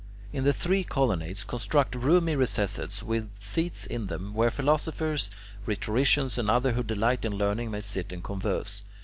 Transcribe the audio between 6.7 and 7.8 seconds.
who delight in learning